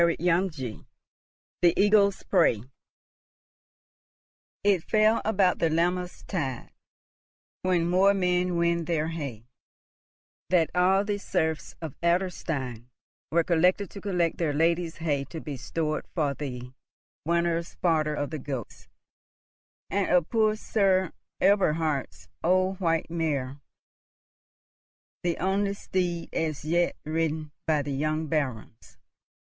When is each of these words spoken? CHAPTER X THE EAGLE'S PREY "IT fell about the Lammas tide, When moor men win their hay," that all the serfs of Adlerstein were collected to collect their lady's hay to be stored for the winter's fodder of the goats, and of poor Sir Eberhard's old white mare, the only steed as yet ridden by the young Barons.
CHAPTER 0.01 0.49
X 0.49 0.57
THE 1.61 1.79
EAGLE'S 1.79 2.23
PREY 2.23 2.63
"IT 4.63 4.81
fell 4.85 5.21
about 5.23 5.59
the 5.59 5.69
Lammas 5.69 6.23
tide, 6.25 6.71
When 7.61 7.87
moor 7.87 8.15
men 8.15 8.55
win 8.57 8.85
their 8.85 9.09
hay," 9.09 9.45
that 10.49 10.71
all 10.73 11.05
the 11.05 11.19
serfs 11.19 11.75
of 11.83 11.93
Adlerstein 12.01 12.87
were 13.31 13.43
collected 13.43 13.91
to 13.91 14.01
collect 14.01 14.39
their 14.39 14.53
lady's 14.53 14.95
hay 14.97 15.23
to 15.25 15.39
be 15.39 15.55
stored 15.55 16.07
for 16.15 16.33
the 16.33 16.71
winter's 17.23 17.75
fodder 17.75 18.15
of 18.15 18.31
the 18.31 18.39
goats, 18.39 18.87
and 19.91 20.09
of 20.09 20.27
poor 20.29 20.55
Sir 20.55 21.13
Eberhard's 21.39 22.27
old 22.43 22.79
white 22.79 23.11
mare, 23.11 23.61
the 25.21 25.37
only 25.37 25.75
steed 25.75 26.33
as 26.33 26.65
yet 26.65 26.95
ridden 27.05 27.51
by 27.67 27.83
the 27.83 27.93
young 27.93 28.25
Barons. 28.25 28.97